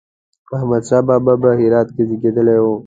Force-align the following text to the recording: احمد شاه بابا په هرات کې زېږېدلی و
احمد 0.57 0.83
شاه 0.87 1.01
بابا 1.07 1.33
په 1.41 1.49
هرات 1.59 1.87
کې 1.95 2.03
زېږېدلی 2.09 2.57
و 2.61 2.65